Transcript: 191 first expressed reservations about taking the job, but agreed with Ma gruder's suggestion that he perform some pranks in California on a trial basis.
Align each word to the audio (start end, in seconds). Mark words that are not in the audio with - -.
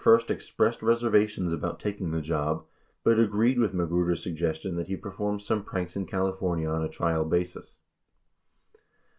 191 0.03 0.17
first 0.25 0.31
expressed 0.31 0.81
reservations 0.81 1.53
about 1.53 1.79
taking 1.79 2.09
the 2.09 2.21
job, 2.23 2.65
but 3.03 3.19
agreed 3.19 3.59
with 3.59 3.71
Ma 3.71 3.85
gruder's 3.85 4.23
suggestion 4.23 4.75
that 4.75 4.87
he 4.87 4.95
perform 4.97 5.37
some 5.37 5.63
pranks 5.63 5.95
in 5.95 6.07
California 6.07 6.67
on 6.67 6.81
a 6.83 6.89
trial 6.89 7.23
basis. 7.23 7.77